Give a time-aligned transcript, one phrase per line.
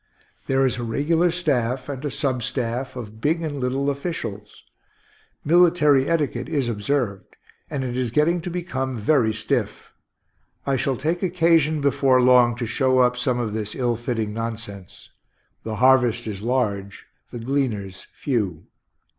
[0.47, 4.63] There is a regular staff and a sub staff of big and little officials.
[5.45, 7.35] Military etiquette is observed,
[7.69, 9.93] and it is getting to become very stiff.
[10.65, 15.11] I shall take occasion, before long, to show up some of this ill fitting nonsense.
[15.61, 18.65] The harvest is large, the gleaners few.